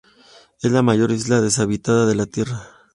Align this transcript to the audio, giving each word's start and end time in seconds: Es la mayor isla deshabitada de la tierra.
Es 0.63 0.71
la 0.71 0.81
mayor 0.81 1.11
isla 1.11 1.41
deshabitada 1.41 2.07
de 2.07 2.15
la 2.15 2.25
tierra. 2.25 2.67